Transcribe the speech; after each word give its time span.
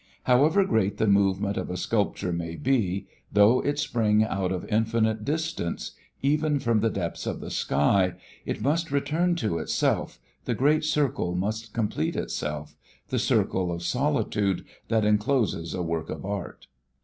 However 0.23 0.63
great 0.65 0.97
the 0.97 1.05
movement 1.05 1.57
of 1.57 1.69
a 1.69 1.77
sculpture 1.77 2.33
may 2.33 2.55
be, 2.55 3.05
though 3.31 3.59
it 3.59 3.77
spring 3.77 4.23
out 4.23 4.51
of 4.51 4.65
infinite 4.65 5.23
distances, 5.23 5.91
even 6.23 6.57
from 6.59 6.79
the 6.79 6.89
depths 6.89 7.27
of 7.27 7.39
the 7.39 7.51
sky, 7.51 8.13
it 8.43 8.63
must 8.63 8.89
return 8.89 9.35
to 9.35 9.59
itself, 9.59 10.17
the 10.45 10.55
great 10.55 10.83
circle 10.83 11.35
must 11.35 11.71
complete 11.73 12.15
itself, 12.15 12.75
the 13.09 13.19
circle 13.19 13.71
of 13.71 13.83
solitude 13.83 14.65
that 14.87 15.05
encloses 15.05 15.75
a 15.75 15.83
work 15.83 16.09
of 16.09 16.25
art. 16.25 16.65